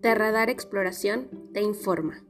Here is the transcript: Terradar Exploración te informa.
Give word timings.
Terradar 0.00 0.48
Exploración 0.48 1.28
te 1.52 1.60
informa. 1.60 2.24